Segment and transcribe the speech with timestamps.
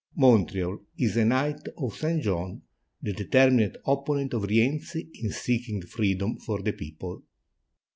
[0.15, 2.23] "Mon treal" is a Knight of St.
[2.23, 2.63] John,
[3.03, 7.21] the determined opponent of Rienzi in seeking freedom for the people.